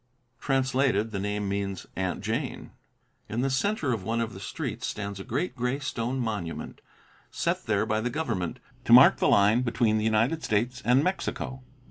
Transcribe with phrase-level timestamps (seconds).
[0.39, 2.71] Translated, the name means "Aunt Jane."
[3.29, 6.81] In the center of one of the streets stands a great gray stone monument,
[7.29, 11.61] set there by the government to mark the line between the United States and Mexico.